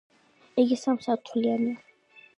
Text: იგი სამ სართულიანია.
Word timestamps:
იგი 0.63 0.79
სამ 0.85 0.97
სართულიანია. 1.05 1.79